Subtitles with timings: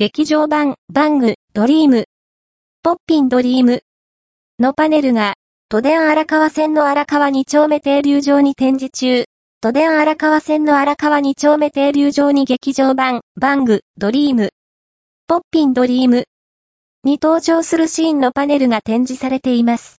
[0.00, 2.06] 劇場版、バング、ドリーム、
[2.82, 3.82] ポッピンドリーム
[4.58, 5.34] のパネルが、
[5.68, 9.26] 都電荒川線の荒川2丁目停留場に展示中。
[9.60, 14.52] 都電荒川線の荒川2丁目停留場に劇場版、バング、ドリーム、
[15.28, 16.24] ポッピンドリーム
[17.04, 19.88] に登場するシーンのパネルが展示されています。